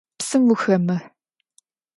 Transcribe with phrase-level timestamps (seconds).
[0.19, 1.03] Psım vuxemıh!